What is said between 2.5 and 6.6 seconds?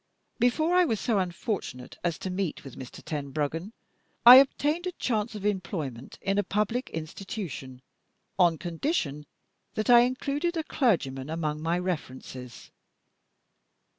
with Mr. Tenbruggen, I obtained a chance of employment in a